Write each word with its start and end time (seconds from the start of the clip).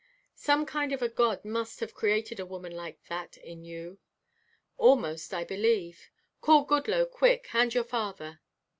"Some 0.33 0.65
kind 0.65 0.91
of 0.93 1.03
a 1.03 1.09
God 1.09 1.45
must 1.45 1.79
have 1.79 1.93
created 1.93 2.39
a 2.39 2.45
woman 2.47 2.71
like 2.71 3.03
that 3.03 3.37
in 3.37 3.63
you. 3.63 3.99
Almost 4.75 5.31
I 5.31 5.43
believe. 5.43 6.09
Call 6.41 6.65
Goodloe 6.65 7.05
quick, 7.05 7.53
and 7.53 7.71
your 7.71 7.83
father." 7.83 8.41